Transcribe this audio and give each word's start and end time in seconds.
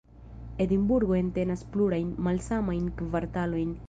Edinburgo 0.63 1.13
entenas 1.17 1.61
plurajn, 1.75 2.07
malsamajn 2.29 2.89
kvartalojn. 3.03 3.77